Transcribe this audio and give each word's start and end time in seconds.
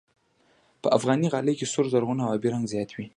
په 0.81 0.87
افغاني 0.97 1.27
غالۍ 1.33 1.53
کې 1.59 1.67
سور، 1.73 1.85
زرغون 1.93 2.17
او 2.21 2.29
آبي 2.35 2.49
رنګ 2.53 2.65
زیات 2.73 2.89
وي. 2.93 3.05